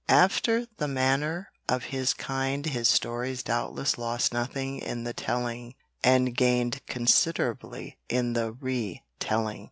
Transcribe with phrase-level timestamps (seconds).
[0.09, 6.35] After the manner of his kind his stories doubtless lost nothing in the telling and
[6.35, 9.59] gained considerably in the re telling.